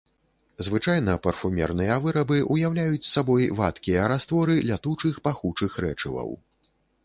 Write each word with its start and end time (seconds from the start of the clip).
Звычайна 0.67 1.11
парфумерныя 1.25 1.97
вырабы 2.07 2.39
ўяўляюць 2.57 3.09
сабой 3.13 3.47
вадкія 3.61 4.09
растворы 4.15 4.55
лятучых 4.73 5.23
пахучых 5.29 5.71
рэчываў. 5.87 6.29